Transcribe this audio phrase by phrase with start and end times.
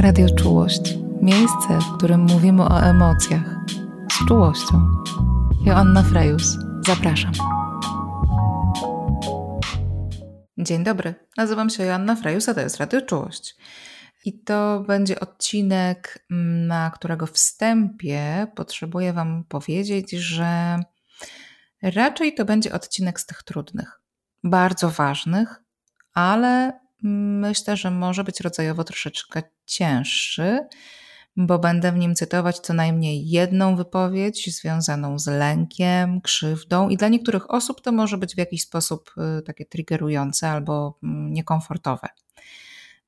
[0.00, 0.98] Radio Czułość.
[1.22, 3.56] Miejsce, w którym mówimy o emocjach.
[4.12, 4.88] Z czułością.
[5.66, 6.56] Joanna Frejus.
[6.86, 7.32] Zapraszam.
[10.58, 11.14] Dzień dobry.
[11.36, 13.56] Nazywam się Joanna Frejus, a to jest Radio Czułość.
[14.24, 20.78] I to będzie odcinek, mm, na którego wstępie potrzebuję Wam powiedzieć, że
[21.82, 24.00] raczej to będzie odcinek z tych trudnych,
[24.44, 25.62] bardzo ważnych,
[26.14, 30.58] ale myślę, że może być rodzajowo troszeczkę cięższy,
[31.36, 37.08] bo będę w nim cytować co najmniej jedną wypowiedź związaną z lękiem, krzywdą, i dla
[37.08, 42.08] niektórych osób to może być w jakiś sposób y, takie triggerujące albo mm, niekomfortowe.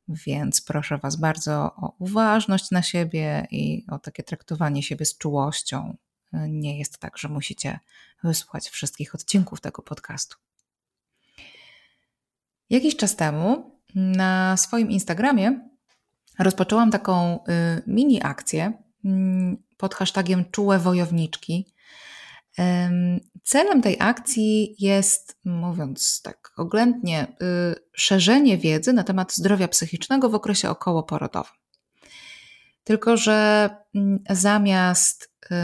[0.09, 5.97] Więc proszę Was bardzo o uważność na siebie i o takie traktowanie siebie z czułością.
[6.33, 7.79] Nie jest tak, że musicie
[8.25, 10.37] wysłuchać wszystkich odcinków tego podcastu.
[12.71, 15.61] Jakiś czas temu na swoim Instagramie
[16.39, 18.73] rozpoczęłam taką y, mini akcję
[19.05, 21.77] mm, pod hashtagiem Czułe Wojowniczki.
[23.45, 30.35] Celem tej akcji jest, mówiąc tak oględnie, y, szerzenie wiedzy na temat zdrowia psychicznego w
[30.35, 31.53] okresie okołoporodowym.
[32.85, 35.55] Tylko, że mm, zamiast y,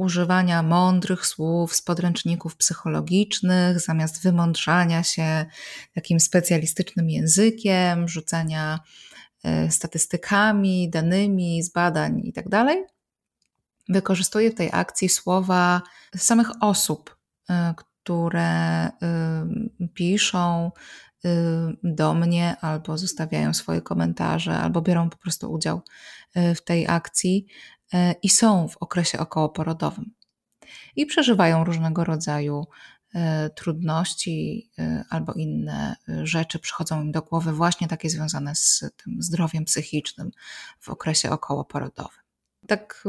[0.00, 5.46] używania mądrych słów z podręczników psychologicznych, zamiast wymądrzania się
[5.94, 8.80] takim specjalistycznym językiem, rzucania
[9.42, 12.78] e, statystykami, danymi z badań itd., tak
[13.88, 15.82] wykorzystuję w tej akcji słowa
[16.16, 17.16] samych osób,
[17.50, 18.92] e, które e,
[19.94, 20.70] piszą
[21.82, 25.80] do mnie albo zostawiają swoje komentarze, albo biorą po prostu udział
[26.34, 27.46] w tej akcji
[28.22, 30.14] i są w okresie okołoporodowym
[30.96, 32.66] i przeżywają różnego rodzaju
[33.14, 39.22] e, trudności e, albo inne rzeczy przychodzą im do głowy, właśnie takie związane z tym
[39.22, 40.30] zdrowiem psychicznym
[40.80, 42.19] w okresie okołoporodowym.
[42.70, 43.04] Tak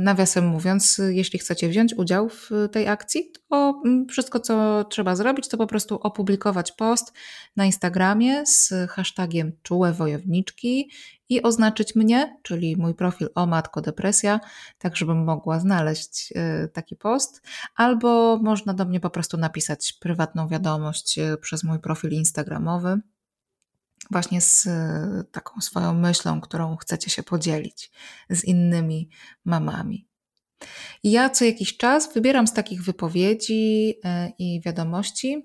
[0.00, 5.48] Nawiasem mówiąc, jeśli chcecie wziąć udział w tej akcji, to mm, wszystko, co trzeba zrobić,
[5.48, 7.12] to po prostu opublikować post
[7.56, 10.90] na Instagramie z hashtagiem czułe wojowniczki
[11.28, 14.40] i oznaczyć mnie, czyli mój profil o matko depresja,
[14.78, 16.32] tak żebym mogła znaleźć
[16.64, 17.42] y, taki post,
[17.76, 23.00] albo można do mnie po prostu napisać prywatną wiadomość przez mój profil instagramowy
[24.12, 27.90] właśnie z e, taką swoją myślą, którą chcecie się podzielić
[28.30, 29.10] z innymi
[29.44, 30.08] mamami.
[31.04, 35.42] Ja co jakiś czas wybieram z takich wypowiedzi e, i wiadomości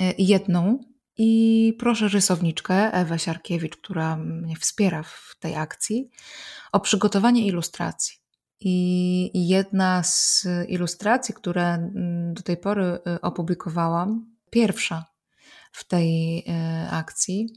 [0.00, 0.78] e, jedną
[1.18, 6.10] i proszę rysowniczkę Ewę Siarkiewicz, która mnie wspiera w tej akcji,
[6.72, 8.16] o przygotowanie ilustracji.
[8.60, 11.90] I jedna z ilustracji, które
[12.32, 15.04] do tej pory opublikowałam, pierwsza
[15.76, 17.48] w tej e, akcji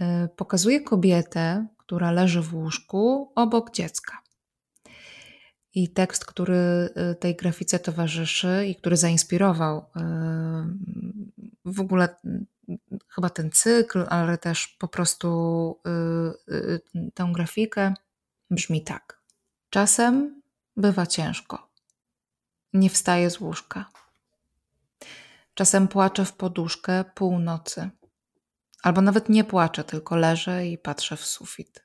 [0.00, 4.18] e, pokazuje kobietę, która leży w łóżku obok dziecka.
[5.74, 6.54] I tekst, który
[6.94, 9.84] e, tej grafice towarzyszy i który zainspirował
[11.64, 12.16] w ogóle
[13.08, 15.28] chyba ten cykl, ale też po prostu
[17.14, 17.94] tę grafikę,
[18.50, 19.22] brzmi tak.
[19.70, 20.42] Czasem
[20.76, 21.70] bywa ciężko.
[22.72, 24.03] Nie wstaję z łóżka.
[25.54, 27.90] Czasem płaczę w poduszkę północy.
[28.82, 31.84] Albo nawet nie płaczę, tylko leżę i patrzę w sufit.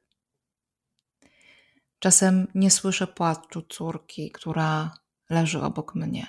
[2.00, 4.98] Czasem nie słyszę płaczu córki, która
[5.30, 6.28] leży obok mnie.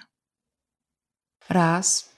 [1.49, 2.17] Raz,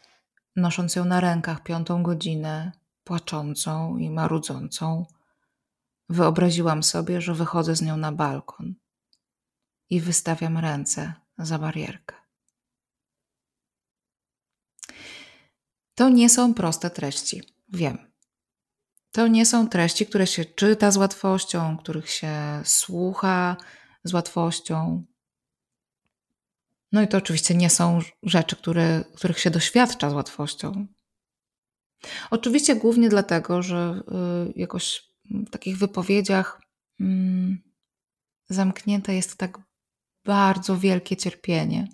[0.57, 2.73] nosząc ją na rękach piątą godzinę,
[3.05, 5.07] płaczącą i marudzącą,
[6.09, 8.75] wyobraziłam sobie, że wychodzę z nią na balkon
[9.91, 12.22] i wystawiam ręce za barierkę.
[16.03, 17.99] To nie są proste treści, wiem.
[19.13, 23.57] To nie są treści, które się czyta z łatwością, których się słucha
[24.05, 25.05] z łatwością.
[26.93, 30.87] No i to oczywiście nie są rzeczy, które, których się doświadcza z łatwością.
[32.31, 34.03] Oczywiście głównie dlatego, że
[34.49, 36.61] y, jakoś w takich wypowiedziach
[37.01, 37.63] mm,
[38.49, 39.59] zamknięte jest tak
[40.25, 41.89] bardzo wielkie cierpienie.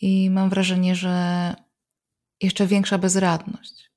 [0.00, 1.65] I mam wrażenie, że
[2.40, 3.90] jeszcze większa bezradność.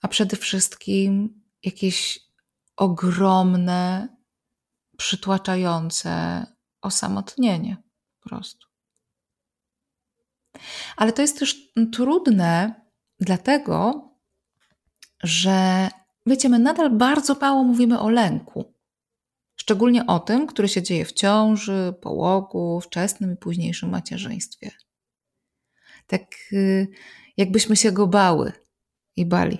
[0.00, 2.20] A przede wszystkim jakieś
[2.76, 4.08] ogromne,
[4.96, 6.46] przytłaczające
[6.82, 7.76] osamotnienie
[8.20, 8.66] po prostu.
[10.96, 12.74] Ale to jest też trudne,
[13.20, 14.08] dlatego,
[15.22, 15.88] że
[16.26, 18.74] wiecie, my nadal bardzo mało mówimy o lęku.
[19.56, 24.70] Szczególnie o tym, który się dzieje w ciąży, połogu, wczesnym i późniejszym macierzyństwie
[26.08, 26.22] tak
[26.52, 26.88] y,
[27.36, 28.52] jakbyśmy się go bały
[29.16, 29.58] i bali.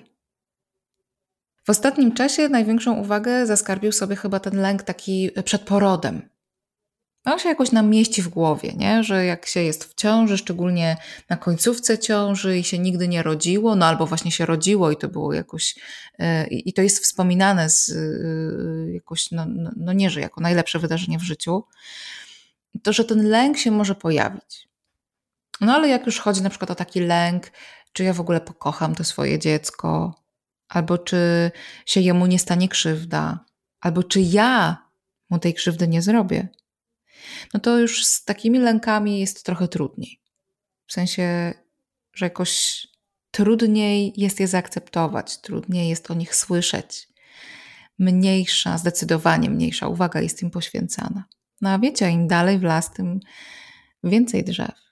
[1.63, 6.29] W ostatnim czasie największą uwagę zaskarbił sobie chyba ten lęk taki przed porodem.
[7.25, 9.03] On się jakoś nam mieści w głowie, nie?
[9.03, 10.97] że jak się jest w ciąży, szczególnie
[11.29, 15.07] na końcówce ciąży i się nigdy nie rodziło, no albo właśnie się rodziło i to
[15.07, 15.75] było jakoś,
[16.19, 20.79] yy, i to jest wspominane z yy, jakoś, no, no, no nie, że jako najlepsze
[20.79, 21.63] wydarzenie w życiu,
[22.83, 24.68] to że ten lęk się może pojawić.
[25.61, 27.51] No ale jak już chodzi na przykład o taki lęk,
[27.93, 30.15] czy ja w ogóle pokocham to swoje dziecko,
[30.67, 31.51] albo czy
[31.85, 33.45] się jemu nie stanie krzywda,
[33.81, 34.77] albo czy ja
[35.29, 36.47] mu tej krzywdy nie zrobię,
[37.53, 40.19] no to już z takimi lękami jest trochę trudniej.
[40.87, 41.53] W sensie,
[42.13, 42.87] że jakoś
[43.31, 47.09] trudniej jest je zaakceptować, trudniej jest o nich słyszeć.
[47.99, 51.23] Mniejsza, zdecydowanie mniejsza uwaga jest im poświęcana.
[51.61, 53.19] No a wiecie, im dalej w las, tym
[54.03, 54.88] więcej drzew.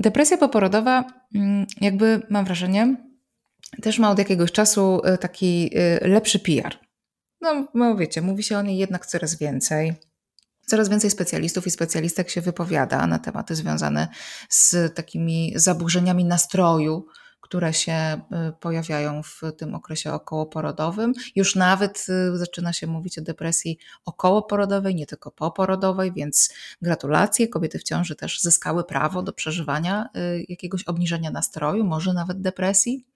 [0.00, 1.04] Depresja poporodowa,
[1.34, 2.96] mm, jakby mam wrażenie,
[3.82, 5.70] też ma od jakiegoś czasu y, taki
[6.04, 6.78] y, lepszy PR.
[7.40, 9.94] No, no wiecie, mówi się o niej jednak coraz więcej.
[10.66, 14.08] Coraz więcej specjalistów i specjalistek się wypowiada na tematy związane
[14.48, 17.06] z takimi zaburzeniami nastroju,
[17.40, 21.12] które się y, pojawiają w tym okresie okołoporodowym.
[21.36, 27.48] Już nawet y, zaczyna się mówić o depresji okołoporodowej, nie tylko poporodowej, więc gratulacje.
[27.48, 33.06] Kobiety w ciąży też zyskały prawo do przeżywania y, jakiegoś obniżenia nastroju, może nawet depresji.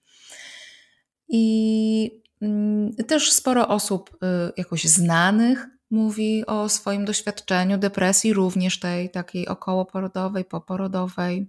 [1.29, 4.19] I mm, też sporo osób
[4.57, 11.49] jakoś znanych mówi o swoim doświadczeniu depresji, również tej takiej okołoporodowej, poporodowej.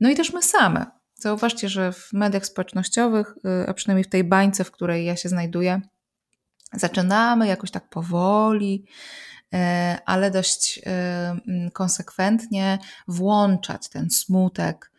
[0.00, 0.99] No i też my same.
[1.20, 3.34] Zauważcie, że w mediach społecznościowych,
[3.64, 5.80] y, a przynajmniej w tej bańce, w której ja się znajduję,
[6.72, 8.84] zaczynamy jakoś tak powoli,
[9.54, 9.58] y,
[10.06, 12.78] ale dość y, mm, konsekwentnie
[13.08, 14.90] włączać ten smutek,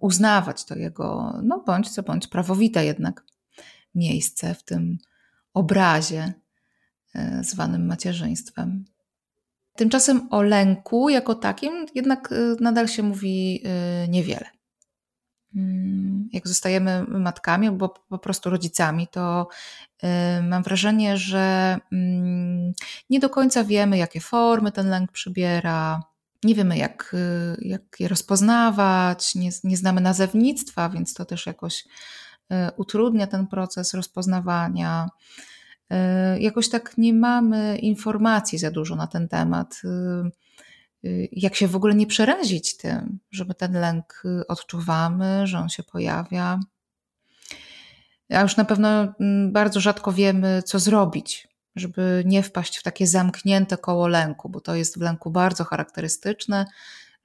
[0.00, 3.24] uznawać to jego, no bądź co bądź, prawowite jednak
[3.94, 4.98] miejsce w tym
[5.54, 6.32] obrazie
[7.40, 8.84] zwanym macierzyństwem.
[9.76, 13.62] Tymczasem o lęku jako takim jednak nadal się mówi
[14.08, 14.55] niewiele.
[15.56, 19.48] Mm, jak zostajemy matkami albo po prostu rodzicami, to
[20.04, 22.72] y, mam wrażenie, że mm,
[23.10, 26.02] nie do końca wiemy, jakie formy ten lęk przybiera.
[26.44, 31.84] Nie wiemy, jak, y, jak je rozpoznawać, nie, nie znamy nazewnictwa, więc to też jakoś
[32.52, 35.08] y, utrudnia ten proces rozpoznawania.
[36.38, 39.82] Jakoś tak nie mamy informacji za dużo na ten temat.
[41.04, 45.68] Y, jak się w ogóle nie przerazić tym, żeby ten lęk y, odczuwamy, że on
[45.68, 46.60] się pojawia.
[48.30, 48.88] A już na pewno
[49.20, 54.60] mm, bardzo rzadko wiemy, co zrobić, żeby nie wpaść w takie zamknięte koło lęku, bo
[54.60, 56.66] to jest w lęku bardzo charakterystyczne,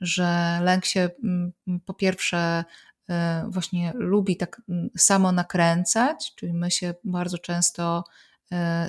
[0.01, 1.51] że lęk się mm,
[1.85, 2.63] po pierwsze
[3.09, 3.13] y,
[3.47, 8.03] właśnie lubi tak mm, samo nakręcać, czyli my się bardzo często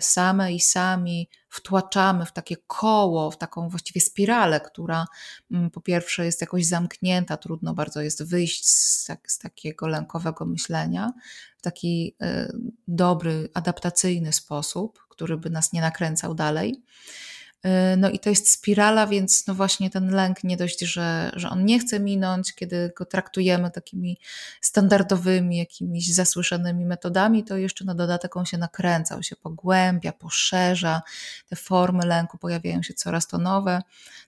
[0.00, 5.06] same i sami wtłaczamy w takie koło, w taką właściwie spiralę, która
[5.50, 10.47] mm, po pierwsze jest jakoś zamknięta, trudno bardzo jest wyjść z, tak, z takiego lękowego
[10.47, 11.12] myślenia
[11.59, 12.53] w taki e,
[12.88, 16.82] dobry, adaptacyjny sposób, który by nas nie nakręcał dalej.
[17.67, 21.50] Y, no i to jest spirala, więc no właśnie ten lęk nie dość, że, że
[21.50, 24.19] on nie chce minąć, kiedy go traktujemy takimi
[24.61, 31.02] standardowymi, jakimiś zasłyszanymi metodami, to jeszcze na dodatek on się nakręca, on się pogłębia, poszerza,
[31.49, 33.83] te formy lęku pojawiają się coraz to nowe.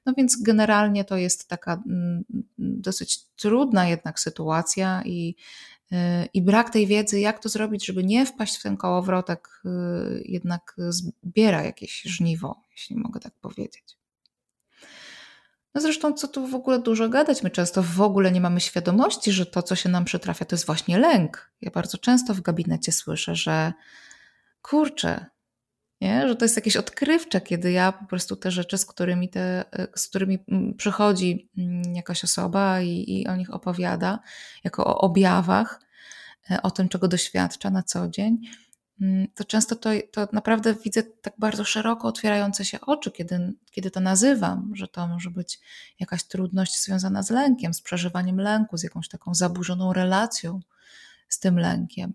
[0.06, 2.24] No więc generalnie to jest taka mm,
[2.58, 5.36] dosyć trudna jednak sytuacja i
[6.34, 10.76] i brak tej wiedzy, jak to zrobić, żeby nie wpaść w ten kołowrotek, y, jednak
[10.88, 13.98] zbiera jakieś żniwo, jeśli mogę tak powiedzieć.
[15.74, 17.42] No zresztą, co tu w ogóle dużo gadać?
[17.42, 20.66] My często w ogóle nie mamy świadomości, że to, co się nam przytrafia, to jest
[20.66, 21.52] właśnie lęk.
[21.60, 23.72] Ja bardzo często w gabinecie słyszę, że
[24.62, 25.26] kurczę,
[26.00, 26.28] nie?
[26.28, 30.08] że to jest jakieś odkrywcze, kiedy ja po prostu te rzeczy, z którymi, te, z
[30.08, 34.18] którymi mm, przychodzi mm, jakaś osoba i, i o nich opowiada,
[34.64, 35.80] jako o objawach,
[36.62, 38.38] o tym, czego doświadcza na co dzień,
[39.00, 43.90] mm, to często to, to naprawdę widzę tak bardzo szeroko otwierające się oczy, kiedy, kiedy
[43.90, 45.60] to nazywam, że to może być
[46.00, 50.60] jakaś trudność związana z lękiem, z przeżywaniem lęku, z jakąś taką zaburzoną relacją
[51.28, 52.14] z tym lękiem.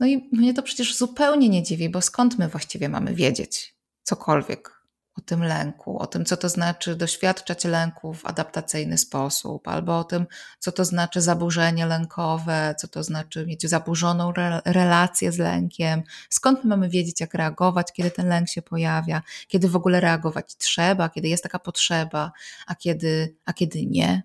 [0.00, 4.81] No i mnie to przecież zupełnie nie dziwi, bo skąd my właściwie mamy wiedzieć cokolwiek
[5.14, 10.04] o tym lęku, o tym, co to znaczy doświadczać lęku w adaptacyjny sposób, albo o
[10.04, 10.26] tym,
[10.58, 16.02] co to znaczy zaburzenie lękowe, co to znaczy mieć zaburzoną re relację z lękiem.
[16.30, 20.56] Skąd my mamy wiedzieć, jak reagować, kiedy ten lęk się pojawia, kiedy w ogóle reagować
[20.56, 22.32] trzeba, kiedy jest taka potrzeba,
[22.66, 24.22] a kiedy, a kiedy nie.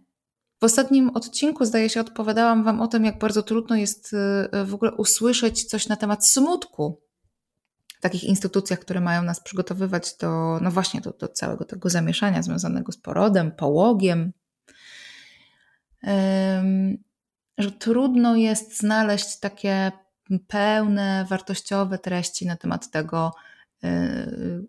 [0.61, 4.73] W ostatnim odcinku, zdaje się, odpowiadałam Wam o tym, jak bardzo trudno jest y, w
[4.73, 7.06] ogóle usłyszeć coś na temat smutku
[8.01, 12.91] takich instytucjach, które mają nas przygotowywać do, no właśnie, do, do całego tego zamieszania związanego
[12.91, 14.33] z porodem, połogiem.
[17.57, 19.91] że trudno jest znaleźć takie
[20.47, 23.33] pełne, wartościowe treści na temat tego,
[23.83, 24.67] y,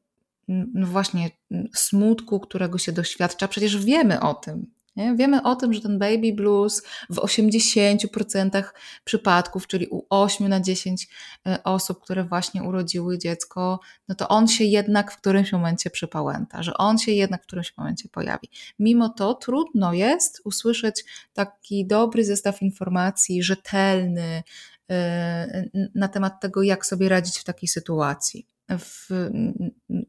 [0.48, 1.30] no właśnie,
[1.74, 3.48] smutku, którego się doświadcza.
[3.48, 4.77] Przecież wiemy o tym.
[4.98, 5.16] Nie?
[5.16, 8.64] Wiemy o tym, że ten baby blues w 80%
[9.04, 11.08] przypadków, czyli u 8 na 10
[11.46, 16.62] e, osób, które właśnie urodziły dziecko, no to on się jednak w którymś momencie przypałęta,
[16.62, 18.50] że on się jednak w którymś momencie pojawi.
[18.78, 24.42] Mimo to trudno jest usłyszeć taki dobry zestaw informacji, rzetelny,
[24.90, 25.64] e,
[25.94, 29.08] na temat tego, jak sobie radzić w takiej sytuacji w,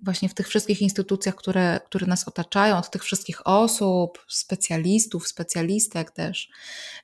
[0.01, 6.11] właśnie w tych wszystkich instytucjach, które, które nas otaczają, od tych wszystkich osób, specjalistów, specjalistek
[6.11, 6.49] też,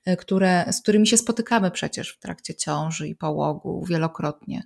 [0.06, 4.64] e, które, z którymi się spotykamy przecież w trakcie ciąży i połogu wielokrotnie.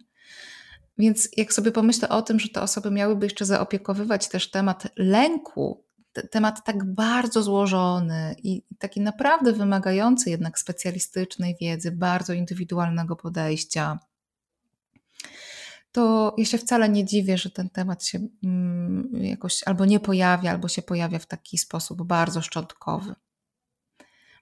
[0.97, 5.83] Więc jak sobie pomyślę o tym, że te osoby miałyby jeszcze zaopiekowywać też temat lęku,
[6.31, 13.99] temat tak bardzo złożony i taki naprawdę wymagający jednak specjalistycznej wiedzy, bardzo indywidualnego podejścia,
[15.91, 20.51] to ja się wcale nie dziwię, że ten temat się mm, jakoś albo nie pojawia,
[20.51, 23.15] albo się pojawia w taki sposób bardzo szczątkowy.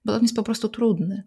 [0.05, 1.23] Bo on jest po prostu trudny.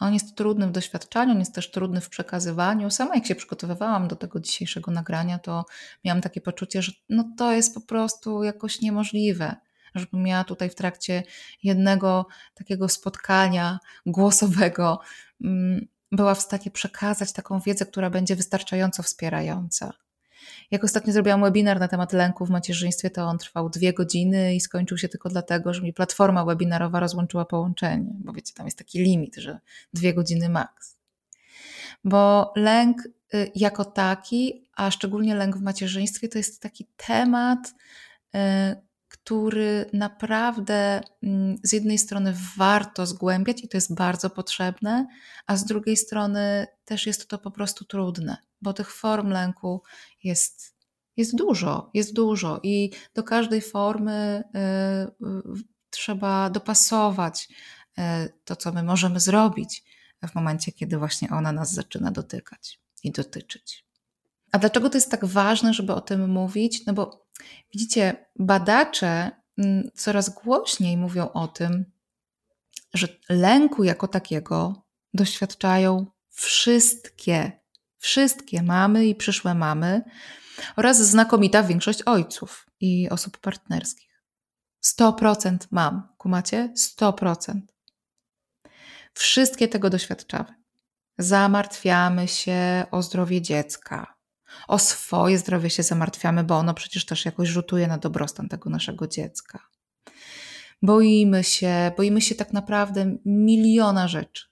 [0.00, 2.90] On jest trudny w doświadczaniu, on jest też trudny w przekazywaniu.
[2.90, 5.64] Sama jak się przygotowywałam do tego dzisiejszego nagrania, to
[6.04, 9.56] miałam takie poczucie, że no to jest po prostu jakoś niemożliwe,
[9.94, 11.22] żebym ja tutaj w trakcie
[11.62, 15.00] jednego takiego spotkania głosowego
[15.44, 19.92] mm, była w stanie przekazać taką wiedzę, która będzie wystarczająco wspierająca.
[20.70, 24.60] Jak ostatnio zrobiłam webinar na temat lęku w macierzyństwie, to on trwał dwie godziny i
[24.60, 28.98] skończył się tylko dlatego, że mi platforma webinarowa rozłączyła połączenie, bo wiecie, tam jest taki
[28.98, 29.58] limit, że
[29.94, 30.96] dwie godziny maks.
[32.04, 37.74] Bo lęk y, jako taki, a szczególnie lęk w macierzyństwie, to jest taki temat,
[38.34, 38.38] y,
[39.24, 45.06] który naprawdę mm, z jednej strony warto zgłębiać i to jest bardzo potrzebne,
[45.46, 49.82] a z drugiej strony też jest to po prostu trudne, bo tych form lęku
[50.24, 50.76] jest,
[51.16, 54.44] jest dużo, jest dużo i do każdej formy
[55.58, 57.48] y, trzeba dopasować
[57.98, 58.02] y,
[58.44, 59.84] to, co my możemy zrobić
[60.28, 63.84] w momencie, kiedy właśnie ona nas zaczyna dotykać i dotyczyć.
[64.52, 66.86] A dlaczego to jest tak ważne, żeby o tym mówić?
[66.86, 67.23] No bo
[67.72, 71.84] Widzicie, badacze mm, coraz głośniej mówią o tym,
[72.94, 77.52] że lęku jako takiego doświadczają wszystkie,
[77.98, 80.02] wszystkie mamy i przyszłe mamy
[80.76, 84.24] oraz znakomita większość ojców i osób partnerskich.
[84.84, 86.72] 100% mam, kumacie?
[86.76, 87.60] 100%.
[89.14, 90.54] Wszystkie tego doświadczamy.
[91.18, 94.13] Zamartwiamy się o zdrowie dziecka,
[94.68, 99.06] o swoje zdrowie się zamartwiamy, bo ono przecież też jakoś rzutuje na dobrostan tego naszego
[99.06, 99.58] dziecka.
[100.82, 104.44] Boimy się, boimy się tak naprawdę miliona rzeczy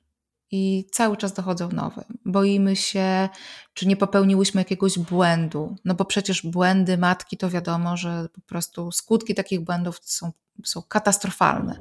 [0.51, 2.05] i cały czas dochodzą nowe.
[2.25, 3.29] Boimy się,
[3.75, 8.93] czy nie popełniłyśmy jakiegoś błędu, no bo przecież błędy matki to wiadomo, że po prostu
[8.93, 10.33] skutki takich błędów są,
[10.65, 11.79] są katastrofalne.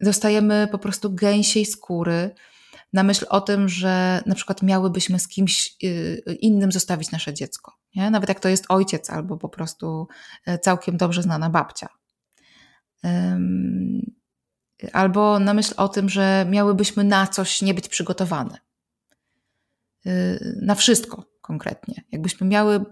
[0.00, 2.34] Dostajemy po prostu gęsiej skóry,
[2.92, 7.72] na myśl o tym, że na przykład miałybyśmy z kimś y, innym zostawić nasze dziecko.
[7.94, 8.10] Nie?
[8.10, 10.08] Nawet jak to jest ojciec albo po prostu
[10.46, 11.88] e, całkiem dobrze znana babcia.
[14.92, 18.58] Albo na myśl o tym, że miałybyśmy na coś nie być przygotowane.
[20.06, 22.04] Y, na wszystko konkretnie.
[22.12, 22.84] Jakbyśmy miały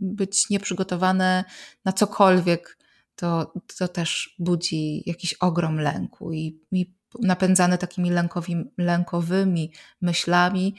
[0.00, 1.44] być nieprzygotowane
[1.84, 2.78] na cokolwiek,
[3.16, 10.74] to, to też budzi jakiś ogrom lęku i, i napędzane takimi lękowymi, lękowymi myślami,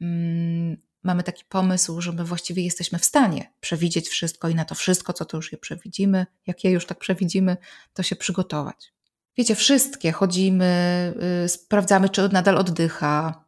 [0.00, 4.74] mm, mamy taki pomysł, że my właściwie jesteśmy w stanie przewidzieć wszystko i na to
[4.74, 7.56] wszystko, co to już je przewidzimy, jak je już tak przewidzimy,
[7.94, 8.92] to się przygotować.
[9.36, 13.44] Wiecie, wszystkie chodzimy, yy, sprawdzamy, czy nadal oddycha,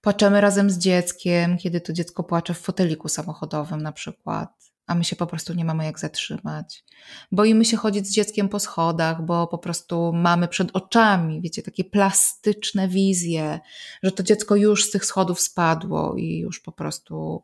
[0.00, 5.04] płaczemy razem z dzieckiem, kiedy to dziecko płacze w foteliku samochodowym na przykład a my
[5.04, 6.84] się po prostu nie mamy jak zatrzymać.
[7.32, 11.84] Boimy się chodzić z dzieckiem po schodach, bo po prostu mamy przed oczami, wiecie, takie
[11.84, 13.60] plastyczne wizje,
[14.02, 17.42] że to dziecko już z tych schodów spadło i już po prostu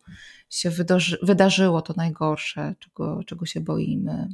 [0.51, 4.29] się wydarzy, wydarzyło to najgorsze, czego, czego się boimy.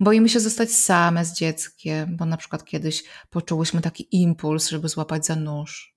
[0.00, 5.26] Boimy się zostać same z dzieckiem, bo na przykład kiedyś poczułyśmy taki impuls, żeby złapać
[5.26, 5.96] za nóż.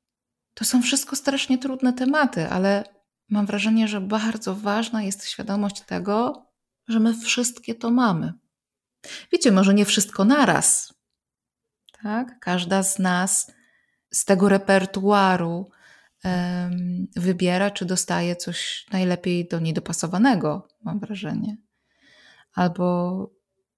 [0.53, 2.94] To są wszystko strasznie trudne tematy, ale
[3.29, 6.45] mam wrażenie, że bardzo ważna jest świadomość tego,
[6.87, 8.33] że my wszystkie to mamy.
[9.31, 10.93] Wiecie, może nie wszystko naraz,
[12.03, 12.39] Tak?
[12.39, 13.51] Każda z nas
[14.11, 15.69] z tego repertuaru
[16.23, 21.57] um, wybiera, czy dostaje coś najlepiej do niej dopasowanego, mam wrażenie.
[22.53, 23.29] Albo,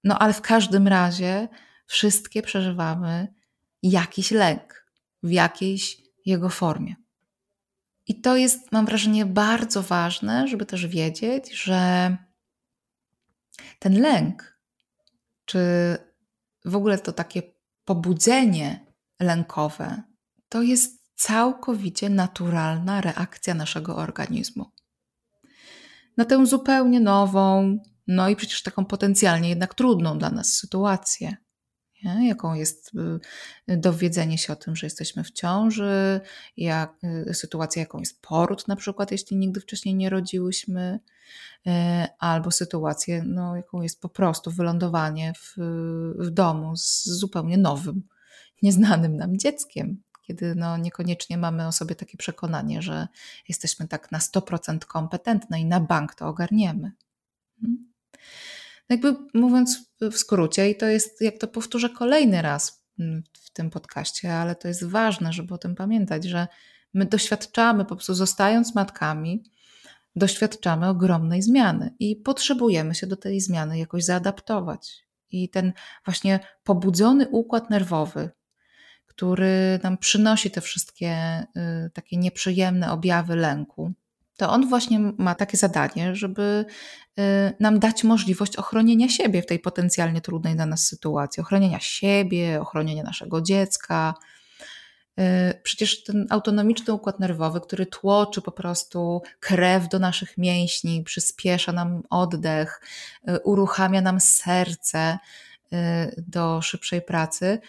[0.03, 1.47] no ale w każdym razie
[1.85, 3.33] wszystkie przeżywamy
[3.83, 4.85] jakiś lęk
[5.23, 6.95] w jakiejś jego formie.
[8.07, 12.17] I to jest, mam wrażenie, bardzo ważne, żeby też wiedzieć, że
[13.79, 14.59] ten lęk,
[15.45, 15.59] czy
[16.65, 17.41] w ogóle to takie
[17.85, 18.85] pobudzenie
[19.19, 20.03] lękowe,
[20.49, 24.71] to jest całkowicie naturalna reakcja naszego organizmu.
[26.17, 31.37] Na tę zupełnie nową, no i przecież taką potencjalnie jednak trudną dla nas sytuację
[32.03, 32.27] nie?
[32.27, 32.91] jaką jest
[33.69, 36.21] y, dowiedzenie się o tym, że jesteśmy w ciąży,
[36.57, 36.93] jak,
[37.29, 40.99] y, sytuacja, jaką jest poród, na przykład, jeśli nigdy wcześniej nie rodziłyśmy,
[41.67, 41.71] y,
[42.19, 45.53] albo sytuację, no, jaką jest po prostu wylądowanie w,
[46.19, 48.03] w domu z zupełnie nowym,
[48.61, 50.03] nieznanym nam dzieckiem.
[50.21, 53.07] Kiedy no, niekoniecznie mamy o sobie takie przekonanie, że
[53.47, 56.91] jesteśmy tak na 100% kompetentne i na bank to ogarniemy.
[57.61, 57.87] Hmm?
[58.89, 62.85] Jakby mówiąc w skrócie, i to jest, jak to powtórzę kolejny raz
[63.33, 66.47] w tym podcaście, ale to jest ważne, żeby o tym pamiętać, że
[66.93, 69.43] my doświadczamy, po prostu zostając matkami,
[70.15, 75.07] doświadczamy ogromnej zmiany i potrzebujemy się do tej zmiany jakoś zaadaptować.
[75.31, 75.73] I ten
[76.05, 78.29] właśnie pobudzony układ nerwowy,
[79.05, 81.43] który nam przynosi te wszystkie
[81.87, 83.93] y, takie nieprzyjemne objawy lęku,
[84.37, 86.65] to on właśnie ma takie zadanie, żeby
[87.19, 87.23] y,
[87.59, 93.03] nam dać możliwość ochronienia siebie w tej potencjalnie trudnej dla nas sytuacji, ochronienia siebie, ochronienia
[93.03, 94.13] naszego dziecka.
[95.19, 95.23] Y,
[95.63, 102.03] przecież ten autonomiczny układ nerwowy, który tłoczy po prostu krew do naszych mięśni, przyspiesza nam
[102.09, 102.81] oddech,
[103.29, 105.17] y, uruchamia nam serce
[106.17, 107.59] do szybszej pracy,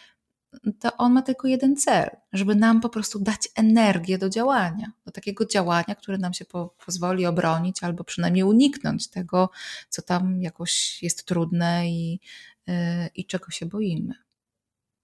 [0.80, 5.12] to on ma tylko jeden cel, żeby nam po prostu dać energię do działania, do
[5.12, 9.50] takiego działania, które nam się po, pozwoli obronić albo przynajmniej uniknąć tego,
[9.88, 12.20] co tam jakoś jest trudne i,
[12.66, 12.74] yy,
[13.14, 14.14] i czego się boimy.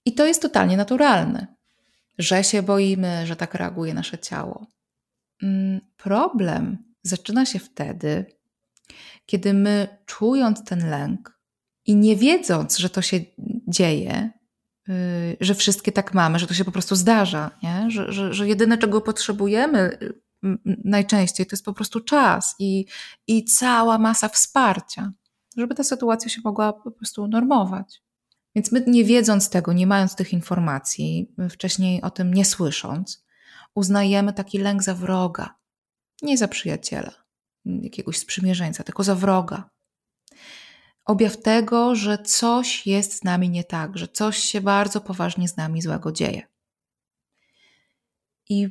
[0.05, 1.47] I to jest totalnie naturalne,
[2.17, 4.67] że się boimy, że tak reaguje nasze ciało.
[5.43, 8.25] Mm, problem zaczyna się wtedy,
[9.25, 11.39] kiedy my, czując ten lęk
[11.85, 13.19] i nie wiedząc, że to się
[13.67, 14.31] dzieje,
[15.39, 17.91] że wszystkie tak mamy, że to się po prostu zdarza, nie?
[17.91, 20.13] Że, że, że jedyne, czego potrzebujemy y,
[20.83, 22.85] najczęściej, to jest po prostu czas i,
[23.27, 25.11] i cała masa wsparcia,
[25.57, 28.03] żeby ta sytuacja się mogła po prostu normować.
[28.55, 33.25] Więc my, nie wiedząc tego, nie mając tych informacji, wcześniej o tym nie słysząc,
[33.75, 35.55] uznajemy taki lęk za wroga,
[36.21, 37.11] nie za przyjaciela,
[37.65, 39.69] jakiegoś sprzymierzeńca, tylko za wroga
[41.05, 45.57] objaw tego, że coś jest z nami nie tak, że coś się bardzo poważnie z
[45.57, 46.47] nami złego dzieje.
[48.49, 48.69] I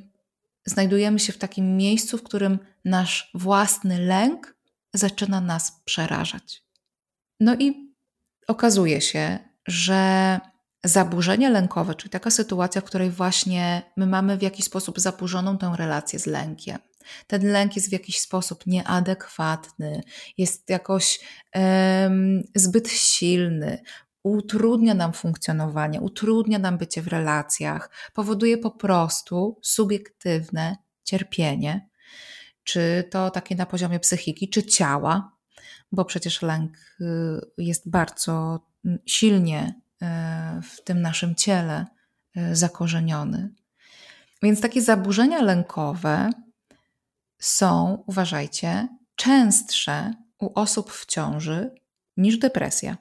[0.66, 4.56] znajdujemy się w takim miejscu, w którym nasz własny lęk
[4.94, 6.62] zaczyna nas przerażać.
[7.40, 7.94] No i
[8.48, 10.40] okazuje się, że
[10.84, 15.72] zaburzenie lękowe, czyli taka sytuacja, w której właśnie my mamy w jakiś sposób zaburzoną tę
[15.76, 16.78] relację z lękiem,
[17.26, 20.02] ten lęk jest w jakiś sposób nieadekwatny,
[20.38, 21.20] jest jakoś
[21.54, 23.82] um, zbyt silny,
[24.22, 31.88] utrudnia nam funkcjonowanie, utrudnia nam bycie w relacjach, powoduje po prostu subiektywne cierpienie,
[32.64, 35.32] czy to takie na poziomie psychiki, czy ciała,
[35.92, 37.04] bo przecież lęk y,
[37.58, 40.06] jest bardzo mm, silnie y,
[40.62, 41.86] w tym naszym ciele
[42.36, 43.54] y, zakorzeniony.
[44.42, 46.30] Więc takie zaburzenia lękowe
[47.44, 51.74] są, uważajcie, częstsze u osób w ciąży
[52.16, 52.96] niż depresja.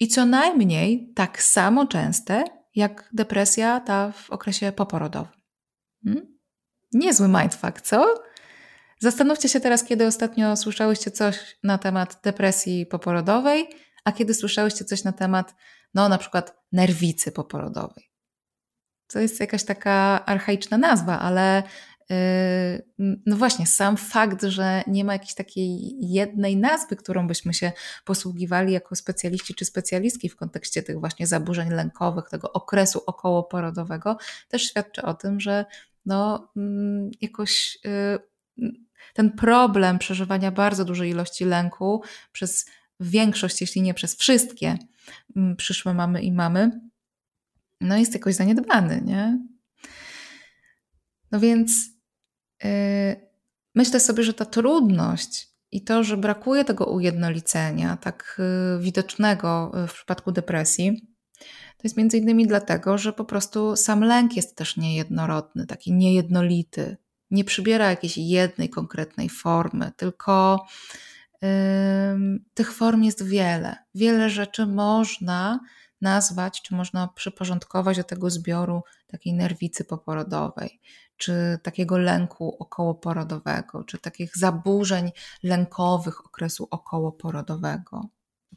[0.00, 5.40] I co najmniej tak samo częste jak depresja ta w okresie poporodowym.
[6.04, 6.38] Hmm?
[6.92, 8.14] Niezły mindfuck, co?
[8.98, 13.68] Zastanówcie się teraz, kiedy ostatnio słyszałyście coś na temat depresji poporodowej,
[14.04, 15.54] a kiedy słyszałyście coś na temat,
[15.94, 18.10] no na przykład nerwicy poporodowej.
[19.06, 21.62] To jest jakaś taka archaiczna nazwa, ale
[23.26, 27.72] no właśnie, sam fakt, że nie ma jakiejś takiej jednej nazwy, którą byśmy się
[28.04, 34.18] posługiwali jako specjaliści czy specjalistki w kontekście tych właśnie zaburzeń lękowych, tego okresu okołoporodowego,
[34.48, 35.64] też świadczy o tym, że
[36.06, 37.78] no, mm, jakoś
[38.56, 38.70] yy,
[39.14, 42.66] ten problem przeżywania bardzo dużej ilości lęku przez
[43.00, 44.78] większość, jeśli nie przez wszystkie
[45.36, 46.80] mm, przyszłe mamy i mamy,
[47.80, 49.38] no jest jakoś zaniedbany, nie?
[51.32, 51.99] No więc
[53.74, 58.40] myślę sobie, że ta trudność i to, że brakuje tego ujednolicenia tak
[58.78, 61.10] y, widocznego y, w przypadku depresji,
[61.76, 66.96] To jest między innymi dlatego, że po prostu sam lęk jest też niejednorodny, taki niejednolity.
[67.30, 70.66] Nie przybiera jakiejś jednej konkretnej formy, tylko
[71.42, 71.48] yy,
[72.54, 73.76] tych form jest wiele.
[73.94, 75.60] Wiele rzeczy można
[76.00, 80.80] nazwać, czy można przyporządkować do tego zbioru takiej nerwicy poporodowej,
[81.16, 85.10] czy takiego lęku okołoporodowego, czy takich zaburzeń
[85.42, 88.08] lękowych okresu okołoporodowego.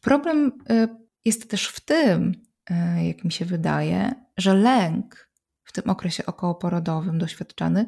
[0.01, 0.87] Problem y,
[1.25, 2.31] jest też w tym,
[2.71, 5.29] y, jak mi się wydaje, że lęk
[5.63, 7.87] w tym okresie okołoporodowym doświadczany,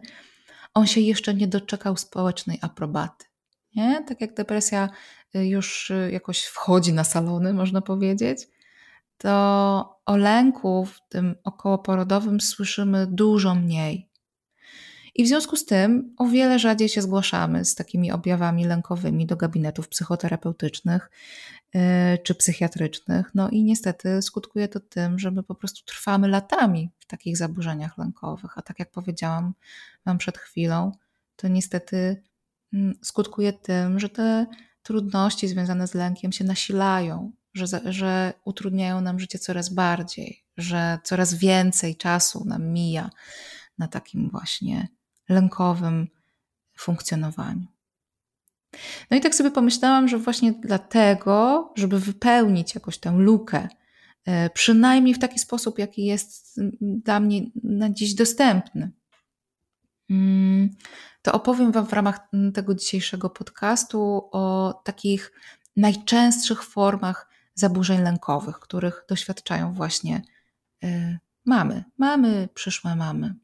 [0.74, 3.26] on się jeszcze nie doczekał społecznej aprobaty.
[3.76, 4.04] Nie?
[4.08, 4.90] Tak jak depresja
[5.36, 8.48] y, już jakoś wchodzi na salony, można powiedzieć,
[9.18, 14.10] to o lęku w tym okołoporodowym słyszymy dużo mniej.
[15.16, 19.36] I w związku z tym o wiele rzadziej się zgłaszamy z takimi objawami lękowymi do
[19.36, 21.10] gabinetów psychoterapeutycznych
[21.74, 21.82] yy,
[22.24, 23.32] czy psychiatrycznych.
[23.36, 27.98] No i niestety skutkuje to tym, że my po prostu trwamy latami w takich zaburzeniach
[27.98, 28.58] lękowych.
[28.58, 29.54] A tak jak powiedziałam
[30.06, 30.92] Wam przed chwilą,
[31.36, 32.24] to niestety
[32.74, 34.46] mm, skutkuje tym, że te
[34.84, 41.34] trudności związane z lękiem się nasilają, że, że utrudniają nam życie coraz bardziej, że coraz
[41.34, 43.10] więcej czasu nam mija
[43.78, 44.88] na takim właśnie
[45.30, 46.08] lękowym
[46.78, 47.68] funkcjonowaniu.
[49.12, 53.68] No i tak sobie pomyślałam, że właśnie dlatego, żeby wypełnić jakoś tę lukę,
[54.26, 58.92] e, przynajmniej w taki sposób, jaki jest dla mnie na dziś dostępny,
[60.10, 60.70] mm,
[61.22, 62.20] to opowiem Wam w ramach
[62.54, 65.32] tego dzisiejszego podcastu o takich
[65.76, 70.22] najczęstszych formach zaburzeń lękowych, których doświadczają właśnie
[70.84, 73.36] e, mamy, mamy, przyszłe mamy.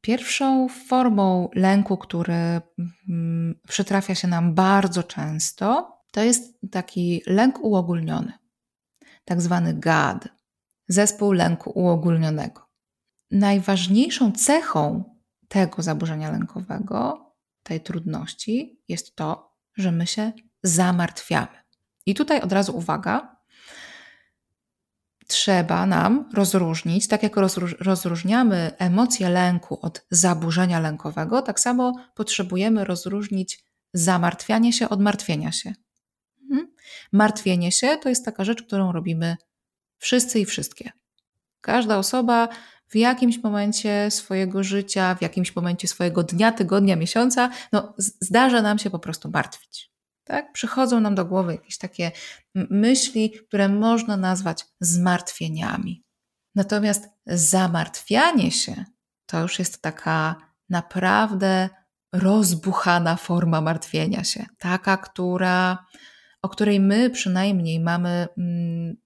[0.00, 2.60] Pierwszą formą lęku, który
[3.08, 8.32] mm, przytrafia się nam bardzo często, to jest taki lęk uogólniony,
[9.24, 10.28] tak zwany GAD,
[10.88, 12.68] zespół lęku uogólnionego.
[13.30, 15.04] Najważniejszą cechą
[15.48, 21.61] tego zaburzenia lękowego, tej trudności, jest to, że my się zamartwiamy.
[22.06, 23.36] I tutaj od razu uwaga,
[25.26, 27.36] trzeba nam rozróżnić, tak jak
[27.80, 35.72] rozróżniamy emocje lęku od zaburzenia lękowego, tak samo potrzebujemy rozróżnić zamartwianie się od martwienia się.
[36.42, 36.74] Mhm.
[37.12, 39.36] Martwienie się to jest taka rzecz, którą robimy
[39.98, 40.92] wszyscy i wszystkie.
[41.60, 42.48] Każda osoba
[42.88, 48.78] w jakimś momencie swojego życia, w jakimś momencie swojego dnia, tygodnia, miesiąca, no, zdarza nam
[48.78, 49.91] się po prostu martwić.
[50.24, 50.52] Tak?
[50.52, 52.12] Przychodzą nam do głowy jakieś takie
[52.54, 56.04] myśli, które można nazwać zmartwieniami.
[56.54, 58.84] Natomiast zamartwianie się
[59.32, 60.36] to już jest taka
[60.70, 61.68] naprawdę
[62.12, 65.86] rozbuchana forma martwienia się, taka, która,
[66.42, 68.96] o której my przynajmniej mamy, mm,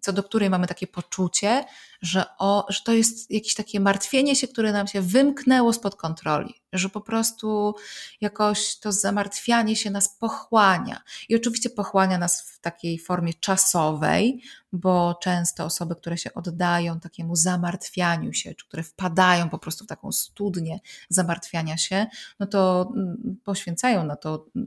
[0.00, 1.64] co do której mamy takie poczucie,
[2.02, 6.54] że, o, że to jest jakieś takie martwienie się, które nam się wymknęło spod kontroli,
[6.72, 7.74] że po prostu
[8.20, 11.02] jakoś to zamartwianie się nas pochłania.
[11.28, 17.36] I oczywiście pochłania nas w takiej formie czasowej, bo często osoby, które się oddają takiemu
[17.36, 22.06] zamartwianiu się, czy które wpadają po prostu w taką studnię zamartwiania się,
[22.38, 24.66] no to mm, poświęcają na to mm,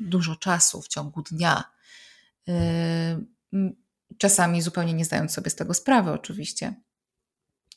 [0.00, 1.64] dużo czasu w ciągu dnia.
[4.20, 6.74] Czasami zupełnie nie zdając sobie z tego sprawy, oczywiście.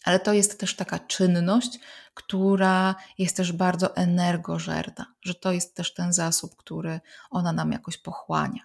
[0.04, 1.80] Ale to jest też taka czynność,
[2.14, 7.98] która jest też bardzo energożerna, że to jest też ten zasób, który ona nam jakoś
[7.98, 8.62] pochłania.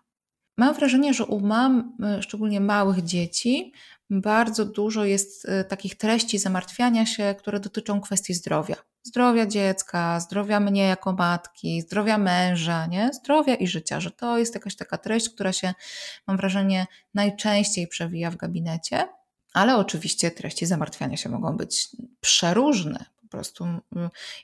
[0.56, 3.72] Mam wrażenie, że u mam, y, szczególnie małych dzieci,
[4.10, 8.76] bardzo dużo jest y, takich treści zamartwiania się, które dotyczą kwestii zdrowia.
[9.02, 13.10] Zdrowia dziecka, zdrowia mnie jako matki, zdrowia męża, nie?
[13.12, 15.74] zdrowia i życia, że to jest jakaś taka treść, która się,
[16.26, 19.08] mam wrażenie, najczęściej przewija w gabinecie.
[19.52, 21.88] Ale oczywiście treści zamartwiania się mogą być
[22.20, 23.04] przeróżne.
[23.28, 23.66] Po prostu,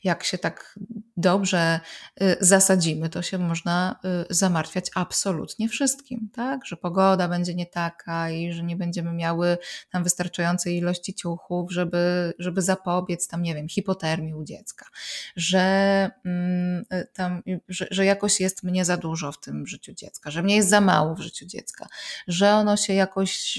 [0.04, 0.78] jak się tak
[1.16, 1.80] dobrze
[2.22, 6.66] y, zasadzimy, to się można y, zamartwiać absolutnie wszystkim, tak?
[6.66, 9.58] Że pogoda będzie nie taka i że nie będziemy miały
[9.90, 14.86] tam wystarczającej ilości ciuchów, żeby, żeby zapobiec tam, nie wiem, hipotermii u dziecka,
[15.36, 15.60] że
[16.24, 20.42] mm, y, tam, że, że jakoś jest mnie za dużo w tym życiu dziecka, że
[20.42, 21.86] mnie jest za mało w życiu dziecka,
[22.28, 23.58] że ono się jakoś,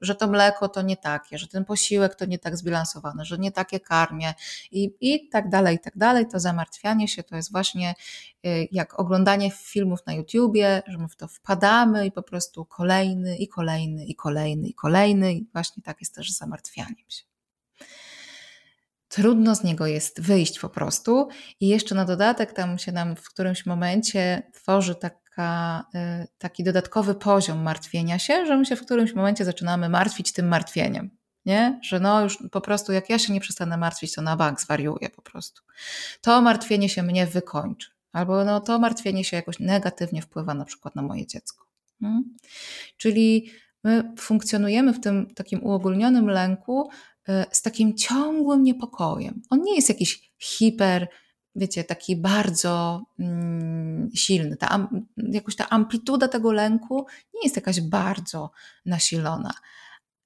[0.00, 3.52] że to mleko to nie takie, że ten posiłek to nie tak zbilansowany, że nie
[3.52, 3.80] takie
[4.70, 7.94] i, i tak dalej, i tak dalej, to zamartwianie się to jest właśnie
[8.46, 13.36] y, jak oglądanie filmów na YouTubie, że my w to wpadamy i po prostu kolejny,
[13.36, 17.22] i kolejny, i kolejny, i kolejny, i właśnie tak jest też z zamartwianiem się.
[19.08, 21.28] trudno z niego jest wyjść po prostu.
[21.60, 25.84] I jeszcze na dodatek tam się nam w którymś momencie tworzy taka,
[26.24, 30.48] y, taki dodatkowy poziom martwienia się, że my się w którymś momencie zaczynamy martwić tym
[30.48, 31.19] martwieniem.
[31.46, 31.80] Nie?
[31.82, 35.10] Że no już po prostu jak ja się nie przestanę martwić, to na bank zwariuję
[35.10, 35.62] po prostu.
[36.20, 37.90] To martwienie się mnie wykończy.
[38.12, 41.66] Albo no, to martwienie się jakoś negatywnie wpływa na przykład na moje dziecko.
[42.00, 42.36] Hmm?
[42.96, 43.50] Czyli
[43.84, 46.90] my funkcjonujemy w tym takim uogólnionym lęku
[47.28, 49.42] y, z takim ciągłym niepokojem.
[49.50, 51.08] On nie jest jakiś hiper,
[51.54, 54.56] wiecie, taki bardzo mm, silny.
[54.56, 58.50] Ta, jakoś ta amplituda tego lęku nie jest jakaś bardzo
[58.86, 59.54] nasilona.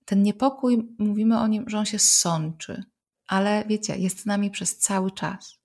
[0.05, 2.85] Ten niepokój, mówimy o nim, że on się sączy,
[3.27, 5.65] ale wiecie, jest z nami przez cały czas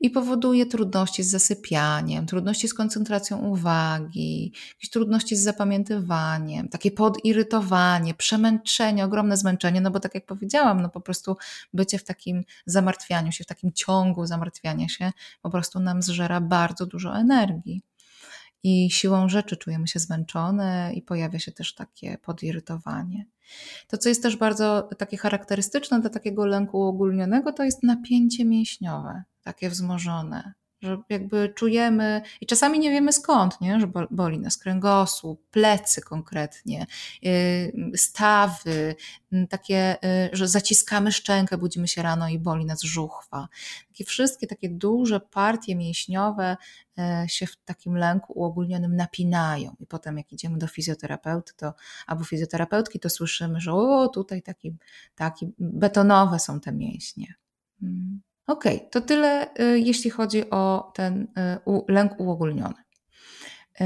[0.00, 8.14] i powoduje trudności z zasypianiem, trudności z koncentracją uwagi, jakieś trudności z zapamiętywaniem, takie podirytowanie,
[8.14, 11.36] przemęczenie, ogromne zmęczenie, no bo tak jak powiedziałam, no po prostu
[11.72, 16.86] bycie w takim zamartwianiu się, w takim ciągu zamartwiania się po prostu nam zżera bardzo
[16.86, 17.82] dużo energii.
[18.62, 23.26] I siłą rzeczy czujemy się zmęczone i pojawia się też takie podirytowanie.
[23.88, 29.22] To, co jest też bardzo takie charakterystyczne dla takiego lęku uogólnionego, to jest napięcie mięśniowe
[29.42, 33.80] takie wzmożone, że jakby czujemy i czasami nie wiemy skąd, nie?
[33.80, 36.86] że boli nas kręgosłup, plecy konkretnie,
[37.26, 38.94] y, stawy,
[39.48, 43.48] takie, y, że zaciskamy szczękę, budzimy się rano i boli nas żuchwa.
[43.88, 46.56] Takie wszystkie takie duże partie mięśniowe
[46.98, 51.74] y, się w takim lęku uogólnionym napinają i potem jak idziemy do fizjoterapeuty to,
[52.06, 54.76] albo fizjoterapeutki, to słyszymy, że o, tutaj taki,
[55.14, 57.34] taki betonowe są te mięśnie.
[57.82, 58.20] Mm.
[58.46, 62.74] Ok, to tyle, y, jeśli chodzi o ten y, lęk uogólniony.
[63.80, 63.84] Y,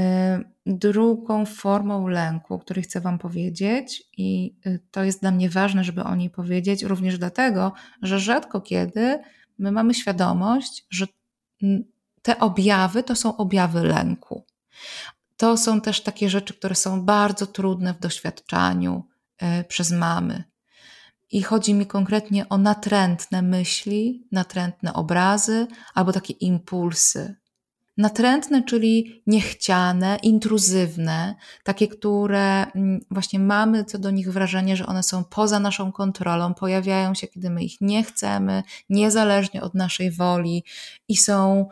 [0.65, 4.55] drugą formą lęku, o której chcę Wam powiedzieć, i
[4.91, 9.19] to jest dla mnie ważne, żeby o niej powiedzieć, również dlatego, że rzadko kiedy
[9.59, 11.07] my mamy świadomość, że
[12.21, 14.45] te objawy to są objawy lęku.
[15.37, 19.03] To są też takie rzeczy, które są bardzo trudne w doświadczaniu
[19.67, 20.43] przez mamy,
[21.31, 27.35] i chodzi mi konkretnie o natrętne myśli, natrętne obrazy albo takie impulsy.
[27.97, 35.03] Natrętne, czyli niechciane, intruzywne, takie, które mm, właśnie mamy co do nich wrażenie, że one
[35.03, 40.63] są poza naszą kontrolą, pojawiają się, kiedy my ich nie chcemy, niezależnie od naszej woli
[41.07, 41.69] i są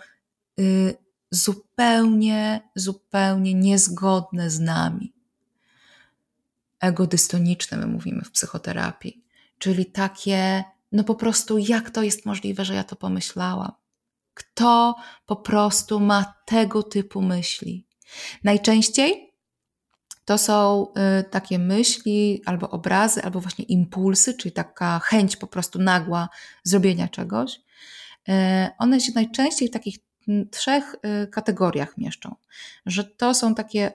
[0.60, 0.96] y,
[1.32, 5.14] zupełnie, zupełnie niezgodne z nami.
[6.80, 9.25] Egodystoniczne, my mówimy w psychoterapii
[9.60, 13.72] czyli takie, no po prostu, jak to jest możliwe, że ja to pomyślałam?
[14.34, 17.88] Kto po prostu ma tego typu myśli?
[18.44, 19.34] Najczęściej
[20.26, 20.88] to są
[21.20, 26.30] y, takie myśli, albo obrazy, albo właśnie impulsy, czyli taka chęć po prostu nagła
[26.64, 27.60] zrobienia czegoś.
[28.30, 28.32] Y,
[28.78, 29.98] one się najczęściej w takich
[30.52, 32.36] trzech y, kategoriach mieszczą,
[32.86, 33.92] że to są takie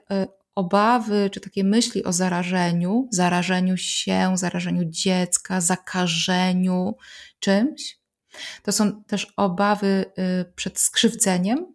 [0.55, 6.95] obawy czy takie myśli o zarażeniu, zarażeniu się, zarażeniu dziecka, zakażeniu
[7.39, 8.01] czymś.
[8.63, 10.05] To są też obawy
[10.41, 11.73] y, przed skrzywdzeniem,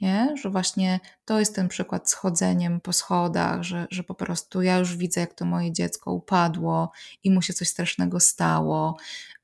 [0.00, 0.34] nie?
[0.42, 4.78] że właśnie to jest ten przykład z chodzeniem po schodach, że, że po prostu ja
[4.78, 6.92] już widzę, jak to moje dziecko upadło
[7.24, 8.96] i mu się coś strasznego stało.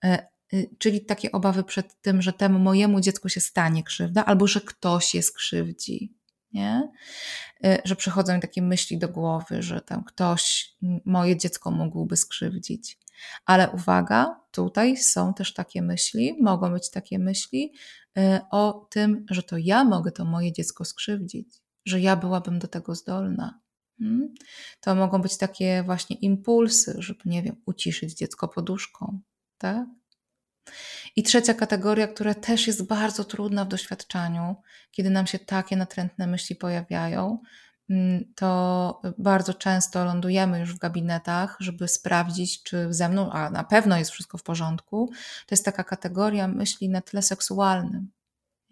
[0.04, 0.18] Y,
[0.52, 4.60] y, czyli takie obawy przed tym, że temu mojemu dziecku się stanie krzywda, albo że
[4.60, 6.19] ktoś je skrzywdzi
[6.52, 6.92] nie?
[7.64, 12.98] Y, że przychodzą mi takie myśli do głowy, że tam ktoś moje dziecko mógłby skrzywdzić.
[13.46, 17.72] Ale uwaga, tutaj są też takie myśli, mogą być takie myśli
[18.18, 21.48] y, o tym, że to ja mogę to moje dziecko skrzywdzić,
[21.84, 23.60] że ja byłabym do tego zdolna.
[23.98, 24.34] Hmm?
[24.80, 29.20] To mogą być takie właśnie impulsy, żeby, nie wiem, uciszyć dziecko poduszką,
[29.58, 29.86] tak?
[31.16, 34.56] I trzecia kategoria, która też jest bardzo trudna w doświadczaniu,
[34.90, 37.38] kiedy nam się takie natrętne myśli pojawiają,
[37.90, 43.64] mm, to bardzo często lądujemy już w gabinetach, żeby sprawdzić, czy ze mną, a na
[43.64, 45.10] pewno jest wszystko w porządku.
[45.46, 48.10] To jest taka kategoria myśli na tle seksualnym.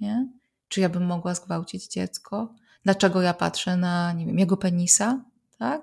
[0.00, 0.28] Nie?
[0.68, 2.54] Czy ja bym mogła zgwałcić dziecko?
[2.84, 5.24] Dlaczego ja patrzę na, nie wiem, jego penisa?
[5.58, 5.82] Tak?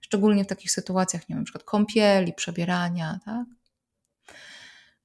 [0.00, 3.46] Szczególnie w takich sytuacjach, nie wiem, na przykład kąpieli, przebierania, tak?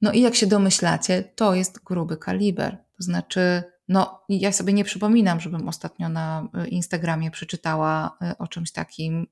[0.02, 2.78] No i jak się domyślacie, to jest gruby kaliber.
[2.98, 8.48] To znaczy, no ja sobie nie przypominam, żebym ostatnio na y, Instagramie przeczytała y, o
[8.48, 9.28] czymś takim,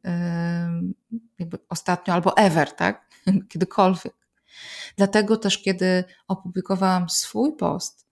[1.11, 3.09] y, jakby ostatnio albo ever, tak?
[3.49, 4.13] Kiedykolwiek.
[4.97, 8.07] Dlatego też, kiedy opublikowałam swój post,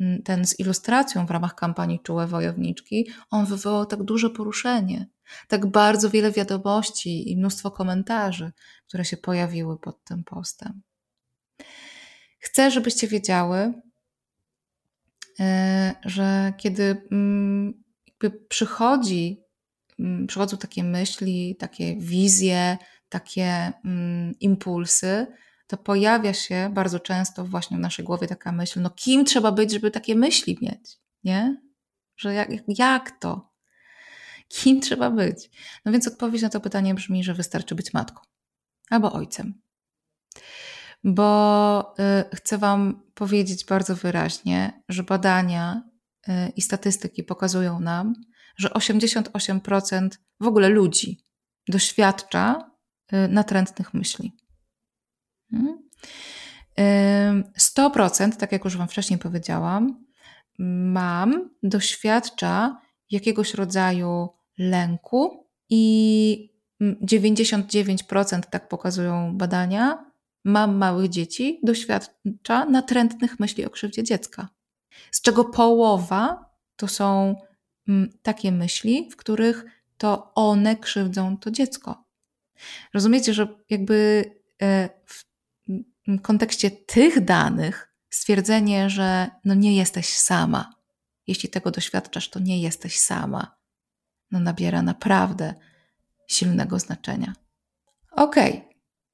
[0.00, 5.06] mm, ten z ilustracją w ramach kampanii Czułe Wojowniczki, on wywołał tak duże poruszenie,
[5.48, 8.52] tak bardzo wiele wiadomości i mnóstwo komentarzy,
[8.88, 10.82] które się pojawiły pod tym postem.
[12.38, 13.72] Chcę, żebyście wiedziały,
[15.40, 17.84] e, że kiedy mm,
[18.48, 19.44] przychodzi,
[19.98, 22.76] mm, przychodzą takie myśli, takie wizje,
[23.08, 25.26] takie mm, impulsy,
[25.66, 29.72] to pojawia się bardzo często właśnie w naszej głowie taka myśl, no kim trzeba być,
[29.72, 31.60] żeby takie myśli mieć, nie?
[32.16, 33.52] Że jak, jak to?
[34.48, 35.50] Kim trzeba być?
[35.84, 38.20] No więc odpowiedź na to pytanie brzmi, że wystarczy być matką
[38.90, 39.60] albo ojcem.
[41.14, 41.94] Bo
[42.30, 45.82] y, chcę Wam powiedzieć bardzo wyraźnie, że badania
[46.28, 48.14] y, i statystyki pokazują nam,
[48.56, 50.08] że 88%
[50.40, 51.24] w ogóle ludzi
[51.68, 52.70] doświadcza
[53.12, 54.36] y, natrętnych myśli.
[57.58, 58.32] 100%, hmm?
[58.32, 60.04] tak jak już Wam wcześniej powiedziałam,
[60.58, 70.07] mam, doświadcza jakiegoś rodzaju lęku i 99%, tak pokazują badania,
[70.48, 74.48] mam małych dzieci doświadcza natrętnych myśli o krzywdzie dziecka.
[75.10, 77.34] Z czego połowa to są
[78.22, 79.64] takie myśli, w których
[79.98, 82.04] to one krzywdzą to dziecko.
[82.94, 84.24] Rozumiecie, że jakby
[84.62, 85.24] e, w
[86.22, 90.74] kontekście tych danych stwierdzenie, że no nie jesteś sama,
[91.26, 93.56] jeśli tego doświadczasz, to nie jesteś sama,
[94.30, 95.54] no nabiera naprawdę
[96.26, 97.32] silnego znaczenia.
[98.10, 98.36] Ok,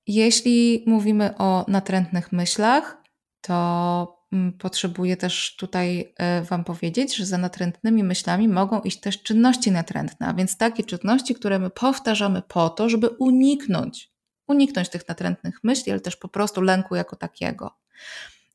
[0.06, 3.02] jeśli mówimy o natrętnych myślach,
[3.40, 9.22] to mm, potrzebuję też tutaj e, Wam powiedzieć, że za natrętnymi myślami mogą iść też
[9.22, 14.10] czynności natrętne, a więc takie czynności, które my powtarzamy po to, żeby uniknąć,
[14.48, 17.70] uniknąć tych natrętnych myśli, ale też po prostu lęku jako takiego.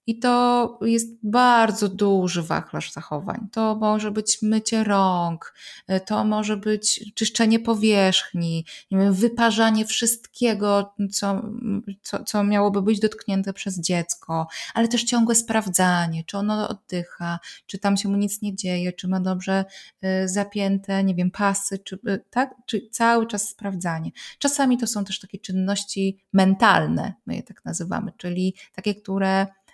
[0.10, 3.48] I to jest bardzo duży wachlarz zachowań.
[3.52, 5.54] To może być mycie rąk,
[6.06, 8.65] to może być czyszczenie powierzchni,
[9.12, 11.41] wyparzanie wszystkiego, co,
[12.02, 17.78] co, co miałoby być dotknięte przez dziecko, ale też ciągłe sprawdzanie, czy ono oddycha, czy
[17.78, 19.65] tam się mu nic nie dzieje, czy ma dobrze
[20.04, 22.56] y, zapięte, nie wiem, pasy, czy, y, tak?
[22.65, 24.12] czy cały czas sprawdzanie.
[24.39, 29.68] Czasami to są też takie czynności mentalne, my je tak nazywamy, czyli takie, które E,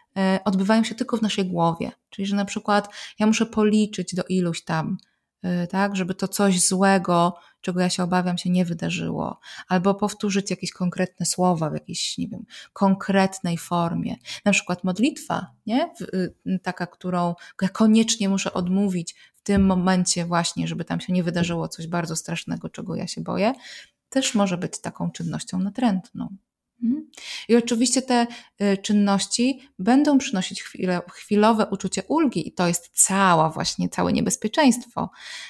[0.45, 1.91] odbywają się tylko w naszej głowie.
[2.10, 4.97] Czyli, że na przykład ja muszę policzyć do iluś tam,
[5.43, 10.49] e, tak, żeby to coś złego, czego ja się obawiam, się nie wydarzyło, albo powtórzyć
[10.49, 14.15] jakieś konkretne słowa w jakiejś, nie wiem, konkretnej formie.
[14.45, 15.93] Na przykład modlitwa, nie?
[16.13, 21.23] Y, taka, którą ja koniecznie muszę odmówić w tym momencie właśnie, żeby tam się nie
[21.23, 23.54] wydarzyło coś bardzo strasznego, czego ja się boję,
[24.10, 26.38] też może być taką czynnością natrętną.
[26.83, 27.07] Mhm.
[27.47, 28.27] I oczywiście te
[28.61, 30.63] y, czynności będą przynosić
[31.13, 35.09] chwilowe uczucie ulgi, i to jest cała właśnie całe niebezpieczeństwo,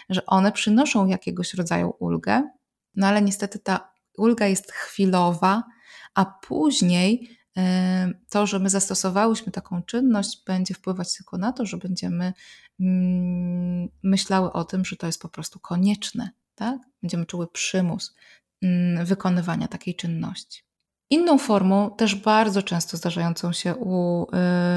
[0.09, 2.49] że one przynoszą jakiegoś rodzaju ulgę,
[2.95, 5.63] no ale niestety ta ulga jest chwilowa,
[6.13, 7.61] a później y,
[8.29, 12.33] to, że my zastosowałyśmy taką czynność, będzie wpływać tylko na to, że będziemy
[12.79, 16.29] mm, myślały o tym, że to jest po prostu konieczne.
[16.55, 16.79] Tak?
[17.01, 18.15] Będziemy czuły przymus
[18.61, 20.64] mm, wykonywania takiej czynności.
[21.10, 24.24] Inną formą, też bardzo często zdarzającą się u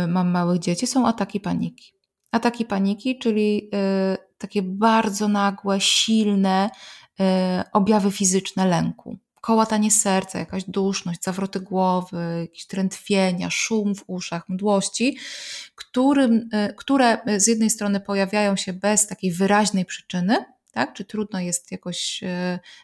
[0.05, 1.93] y, mam małych dzieci, są ataki paniki.
[2.31, 3.71] Ataki paniki, czyli
[4.14, 6.71] y, takie bardzo nagłe, silne
[7.21, 7.25] y,
[7.73, 9.19] objawy fizyczne lęku.
[9.41, 15.19] Kołatanie serca, jakaś duszność, zawroty głowy, jakieś trętwienia, szum w uszach, mdłości,
[15.75, 20.93] którym, które z jednej strony pojawiają się bez takiej wyraźnej przyczyny, tak?
[20.93, 22.21] czy trudno jest jakoś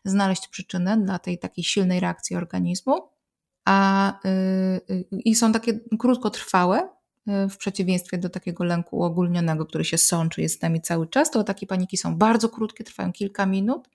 [0.04, 3.13] znaleźć przyczynę dla tej takiej silnej reakcji organizmu,
[3.64, 4.28] a, y,
[4.90, 6.88] y, i są takie krótkotrwałe,
[7.28, 11.30] y, w przeciwieństwie do takiego lęku uogólnionego, który się sączy, jest z nami cały czas,
[11.30, 13.88] to ataki paniki są bardzo krótkie, trwają kilka minut.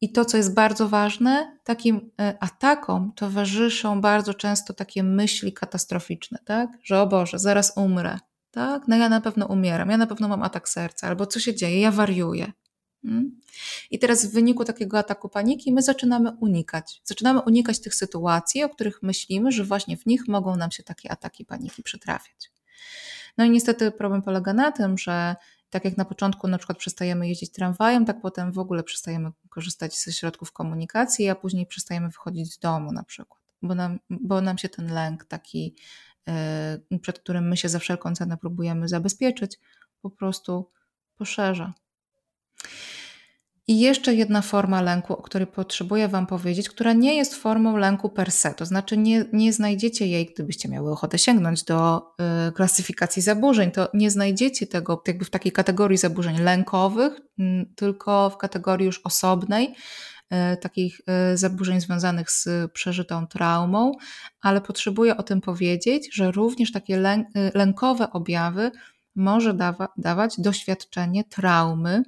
[0.00, 6.70] I to, co jest bardzo ważne, takim atakom towarzyszą bardzo często takie myśli katastroficzne, tak?
[6.82, 8.18] Że o Boże, zaraz umrę,
[8.50, 8.88] tak?
[8.88, 11.80] No ja na pewno umieram, ja na pewno mam atak serca, albo co się dzieje,
[11.80, 12.52] ja wariuję.
[13.08, 13.40] Hmm?
[13.90, 17.00] I teraz w wyniku takiego ataku paniki my zaczynamy unikać.
[17.04, 21.12] Zaczynamy unikać tych sytuacji, o których myślimy, że właśnie w nich mogą nam się takie
[21.12, 22.50] ataki paniki przytrafiać.
[23.38, 25.36] No i niestety problem polega na tym, że
[25.70, 29.98] tak jak na początku na przykład przestajemy jeździć tramwajem, tak potem w ogóle przestajemy korzystać
[29.98, 34.58] ze środków komunikacji, a później przestajemy wychodzić z domu na przykład, bo nam, bo nam
[34.58, 35.76] się ten lęk taki,
[36.90, 39.58] yy, przed którym my się za wszelką cenę próbujemy zabezpieczyć,
[40.02, 40.70] po prostu
[41.16, 41.74] poszerza.
[43.68, 48.08] I jeszcze jedna forma lęku, o której potrzebuję Wam powiedzieć, która nie jest formą lęku
[48.10, 52.02] per se, to znaczy nie, nie znajdziecie jej, gdybyście miały ochotę sięgnąć do
[52.48, 57.42] y, klasyfikacji zaburzeń, to nie znajdziecie tego jakby w takiej kategorii zaburzeń lękowych, y,
[57.76, 59.74] tylko w kategorii już osobnej,
[60.60, 61.00] takich
[61.34, 63.92] zaburzeń związanych z przeżytą traumą,
[64.40, 67.02] ale potrzebuję o tym powiedzieć, że również takie
[67.54, 68.70] lękowe objawy
[69.16, 72.02] może dawa, dawać doświadczenie traumy,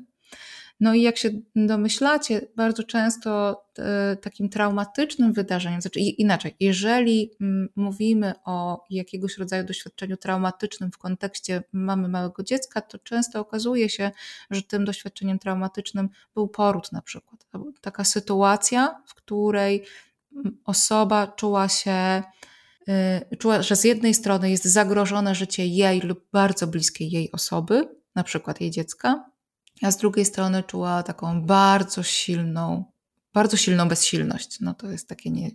[0.80, 7.68] no i jak się domyślacie, bardzo często e, takim traumatycznym wydarzeniem, znaczy inaczej, jeżeli mm,
[7.76, 14.10] mówimy o jakiegoś rodzaju doświadczeniu traumatycznym w kontekście mamy małego dziecka, to często okazuje się,
[14.50, 17.46] że tym doświadczeniem traumatycznym był poród na przykład.
[17.80, 19.84] Taka sytuacja, w której
[20.36, 22.22] mm, osoba czuła się,
[22.88, 27.88] e, czuła, że z jednej strony jest zagrożone życie jej lub bardzo bliskiej jej osoby,
[28.14, 29.29] na przykład jej dziecka,
[29.82, 32.84] a z drugiej strony czuła taką bardzo silną,
[33.34, 34.60] bardzo silną bezsilność.
[34.60, 35.50] No to jest takie nie,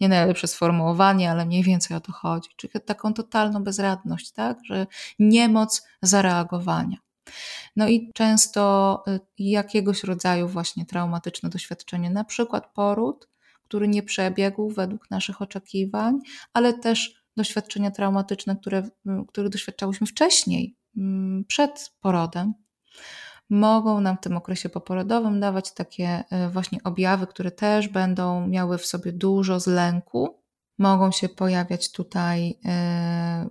[0.00, 2.50] nie najlepsze sformułowanie, ale mniej więcej o to chodzi.
[2.56, 4.58] Czyli taką totalną bezradność, tak?
[4.64, 4.86] Że
[5.18, 6.96] niemoc zareagowania.
[7.76, 13.28] No i często y, jakiegoś rodzaju właśnie traumatyczne doświadczenie, na przykład poród,
[13.64, 16.18] który nie przebiegł według naszych oczekiwań,
[16.52, 18.88] ale też doświadczenia traumatyczne, które,
[19.28, 22.54] które doświadczałyśmy wcześniej, mm, przed porodem,
[23.50, 28.78] mogą nam w tym okresie poporodowym dawać takie e, właśnie objawy, które też będą miały
[28.78, 30.38] w sobie dużo z lęku.
[30.78, 33.48] Mogą się pojawiać tutaj e,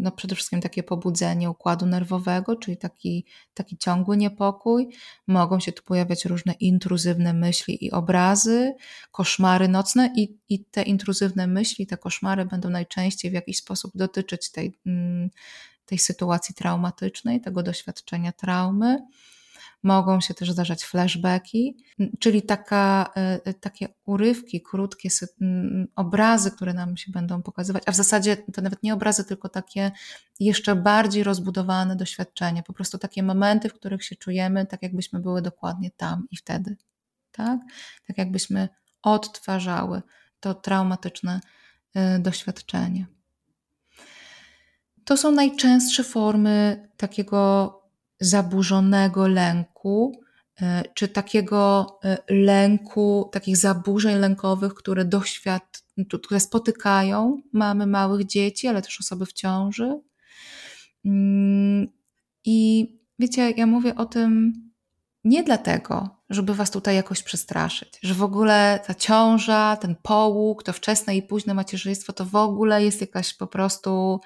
[0.00, 4.88] no przede wszystkim takie pobudzenie układu nerwowego, czyli taki, taki ciągły niepokój.
[5.26, 8.74] Mogą się tu pojawiać różne intruzywne myśli i obrazy,
[9.10, 14.50] koszmary nocne i, i te intruzywne myśli, te koszmary będą najczęściej w jakiś sposób dotyczyć
[14.50, 15.30] tej, mm,
[15.86, 19.06] tej sytuacji traumatycznej, tego doświadczenia traumy.
[19.82, 21.76] Mogą się też zdarzać flashbacki,
[22.18, 25.08] czyli taka, e, e, takie urywki, krótkie
[25.96, 29.90] obrazy, które nam się będą pokazywać, a w zasadzie to nawet nie obrazy, tylko takie
[30.40, 35.42] jeszcze bardziej rozbudowane doświadczenie, po prostu takie momenty, w których się czujemy tak, jakbyśmy były
[35.42, 36.76] dokładnie tam i wtedy.
[37.32, 37.60] Tak,
[38.06, 38.68] tak jakbyśmy
[39.02, 40.02] odtwarzały
[40.40, 41.40] to traumatyczne
[41.94, 43.06] e, doświadczenie.
[45.04, 47.74] To są najczęstsze formy takiego
[48.20, 50.20] zaburzonego lęku,
[50.62, 55.82] e, czy takiego e, lęku, takich zaburzeń lękowych, które doświad,
[56.22, 60.00] które spotykają mamy małych dzieci, ale też osoby w ciąży.
[61.04, 61.88] Mm,
[62.44, 62.86] I
[63.18, 64.52] wiecie, ja mówię o tym
[65.24, 70.72] nie dlatego, żeby was tutaj jakoś przestraszyć, że w ogóle ta ciąża, ten połóg, to
[70.72, 74.20] wczesne i późne macierzyństwo to w ogóle jest jakaś po prostu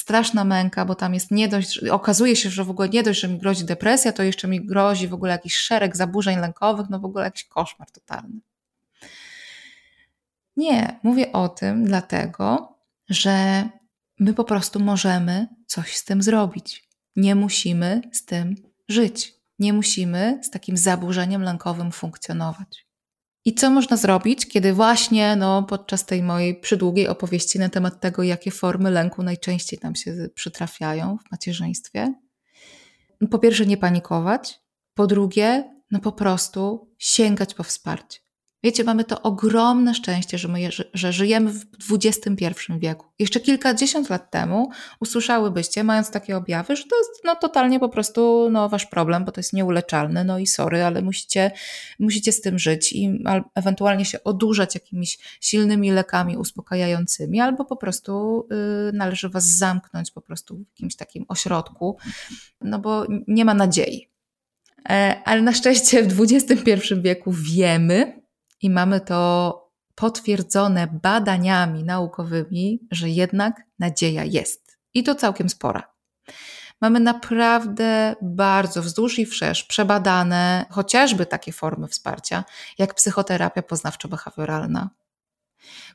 [0.00, 3.28] straszna męka, bo tam jest nie dość, okazuje się, że w ogóle nie dość, że
[3.28, 7.04] mi grozi depresja, to jeszcze mi grozi w ogóle jakiś szereg zaburzeń lękowych, no w
[7.04, 8.40] ogóle jakiś koszmar totalny.
[10.56, 12.74] Nie, mówię o tym dlatego,
[13.08, 13.64] że
[14.18, 16.88] my po prostu możemy coś z tym zrobić.
[17.16, 18.54] Nie musimy z tym
[18.88, 19.34] żyć.
[19.58, 22.89] Nie musimy z takim zaburzeniem lękowym funkcjonować.
[23.44, 28.22] I co można zrobić, kiedy właśnie no, podczas tej mojej przydługiej opowieści na temat tego,
[28.22, 32.14] jakie formy lęku najczęściej nam się przytrafiają w macierzyństwie?
[33.30, 34.60] Po pierwsze, nie panikować.
[34.94, 38.18] Po drugie, no po prostu sięgać po wsparcie.
[38.62, 42.46] Wiecie, mamy to ogromne szczęście, że, my, że, żyjemy w XXI
[42.78, 43.06] wieku.
[43.18, 48.48] Jeszcze kilkadziesiąt lat temu usłyszałybyście, mając takie objawy, że to jest no, totalnie po prostu
[48.52, 51.50] no, wasz problem, bo to jest nieuleczalne, no i sorry, ale musicie,
[51.98, 58.46] musicie z tym żyć i ewentualnie się odurzać jakimiś silnymi lekami uspokajającymi, albo po prostu
[58.88, 61.96] y, należy was zamknąć po prostu w jakimś takim ośrodku,
[62.60, 64.10] no bo nie ma nadziei.
[64.88, 68.19] E, ale na szczęście w XXI wieku wiemy,
[68.60, 74.78] i mamy to potwierdzone badaniami naukowymi, że jednak nadzieja jest.
[74.94, 75.92] I to całkiem spora.
[76.80, 82.44] Mamy naprawdę bardzo wzdłuż i wszerz przebadane chociażby takie formy wsparcia,
[82.78, 84.86] jak psychoterapia poznawczo-behawioralna,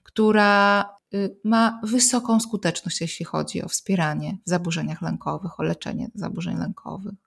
[0.03, 6.57] która y, ma wysoką skuteczność, jeśli chodzi o wspieranie w zaburzeniach lękowych, o leczenie zaburzeń
[6.57, 7.24] lękowych.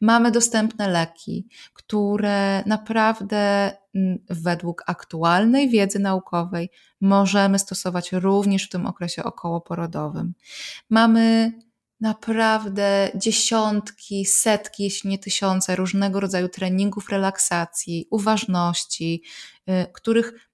[0.00, 3.72] Mamy dostępne leki, które naprawdę
[4.30, 10.34] według aktualnej wiedzy naukowej możemy stosować również w tym okresie okołoporodowym.
[10.90, 11.52] Mamy
[12.00, 19.22] naprawdę dziesiątki, setki, jeśli nie tysiące różnego rodzaju treningów relaksacji, uważności,
[19.68, 20.50] y, których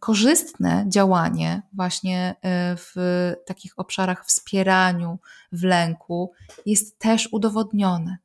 [0.00, 2.94] korzystne działanie właśnie y, w
[3.46, 5.18] takich obszarach wspieraniu
[5.52, 6.32] w lęku
[6.66, 8.18] jest też udowodnione.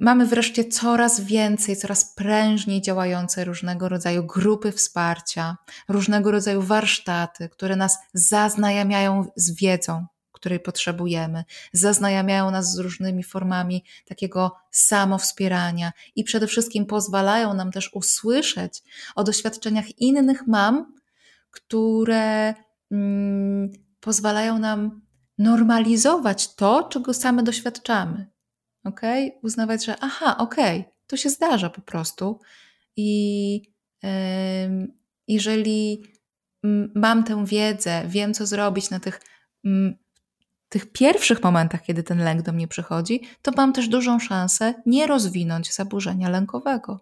[0.00, 5.56] Mamy wreszcie coraz więcej, coraz prężniej działające różnego rodzaju grupy wsparcia,
[5.88, 13.84] różnego rodzaju warsztaty, które nas zaznajamiają z wiedzą, której potrzebujemy, zaznajamiają nas z różnymi formami
[14.06, 18.82] takiego samowspierania i przede wszystkim pozwalają nam też usłyszeć
[19.14, 20.94] o doświadczeniach innych mam,
[21.50, 22.54] które
[22.90, 25.00] mm, pozwalają nam
[25.38, 28.35] normalizować to, czego same doświadczamy.
[28.86, 29.00] Ok?
[29.42, 32.40] Uznawać, że aha, okay, to się zdarza po prostu.
[32.96, 33.54] I
[34.02, 34.08] yy,
[35.28, 36.02] jeżeli
[36.94, 39.20] mam tę wiedzę, wiem, co zrobić na tych,
[40.68, 45.06] tych pierwszych momentach, kiedy ten lęk do mnie przychodzi, to mam też dużą szansę nie
[45.06, 47.00] rozwinąć zaburzenia lękowego.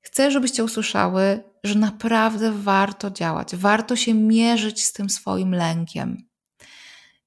[0.00, 6.28] Chcę, żebyście usłyszały, że naprawdę warto działać, warto się mierzyć z tym swoim lękiem.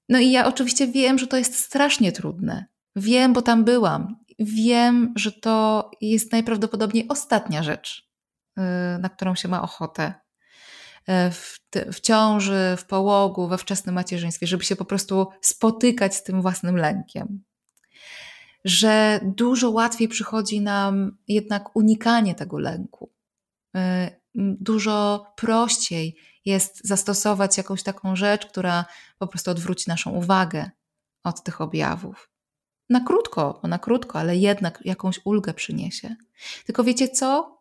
[0.10, 2.66] No i ja oczywiście wiem, że to jest strasznie trudne.
[3.00, 4.16] Wiem, bo tam byłam.
[4.40, 8.10] Wiem, że to jest najprawdopodobniej ostatnia rzecz,
[8.58, 8.62] y,
[9.00, 10.14] na którą się ma ochotę
[11.10, 11.60] y, w,
[11.94, 16.78] w ciąży, w połogu, we wczesnym macierzyństwie, żeby się po prostu spotykać z tym własnym
[16.78, 17.44] lękiem.
[18.66, 23.12] Że dużo łatwiej przychodzi nam jednak unikanie tego lęku.
[23.78, 23.80] Y,
[24.36, 28.86] dużo prościej jest zastosować jakąś taką rzecz, która
[29.18, 30.70] po prostu odwróci naszą uwagę
[31.24, 32.30] od tych objawów.
[32.90, 36.16] Na krótko, na krótko, ale jednak jakąś ulgę przyniesie.
[36.66, 37.60] Tylko wiecie co?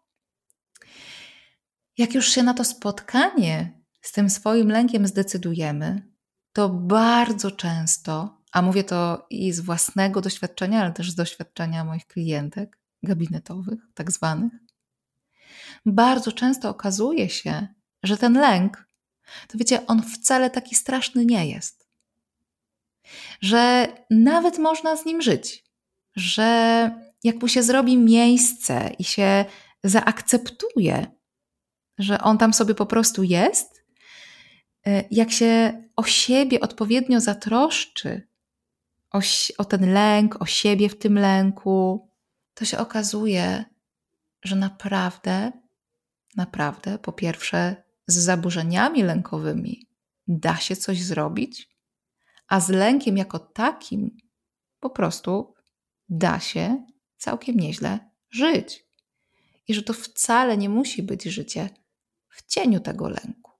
[1.98, 6.02] Jak już się na to spotkanie z tym swoim lękiem zdecydujemy,
[6.52, 12.06] to bardzo często, a mówię to i z własnego doświadczenia, ale też z doświadczenia moich
[12.06, 14.52] klientek gabinetowych, tak zwanych,
[15.86, 17.68] bardzo często okazuje się,
[18.02, 18.88] że ten lęk,
[19.48, 21.87] to wiecie, on wcale taki straszny nie jest.
[23.40, 25.64] Że nawet można z nim żyć.
[26.16, 26.90] Że
[27.24, 29.44] jak mu się zrobi miejsce i się
[29.84, 31.06] zaakceptuje,
[31.98, 33.84] że on tam sobie po prostu jest,
[34.86, 38.28] e, jak się o siebie odpowiednio zatroszczy,
[39.10, 39.20] o,
[39.58, 42.08] o ten lęk, o siebie w tym lęku,
[42.54, 43.64] to się okazuje,
[44.44, 45.52] że naprawdę,
[46.36, 49.88] naprawdę, po pierwsze, z zaburzeniami lękowymi
[50.28, 51.77] da się coś zrobić,
[52.48, 54.16] a z lękiem jako takim
[54.80, 55.54] po prostu
[56.08, 56.86] da się
[57.16, 57.98] całkiem nieźle
[58.30, 58.88] żyć.
[59.68, 61.70] I że to wcale nie musi być życie
[62.28, 63.52] w cieniu tego lęku.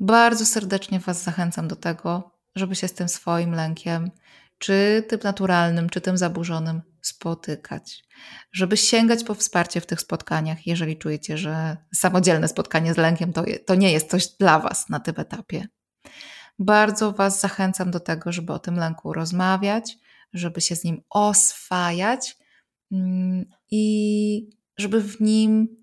[0.00, 4.10] Bardzo serdecznie Was zachęcam do tego, żeby się z tym swoim lękiem,
[4.58, 8.04] czy tym naturalnym, czy tym zaburzonym, spotykać,
[8.52, 13.44] żeby sięgać po wsparcie w tych spotkaniach, jeżeli czujecie, że samodzielne spotkanie z lękiem to,
[13.66, 15.68] to nie jest coś dla Was na tym etapie.
[16.58, 19.98] Bardzo Was zachęcam do tego, żeby o tym lęku rozmawiać,
[20.32, 22.36] żeby się z nim oswajać
[22.92, 25.76] mm, i żeby w nim,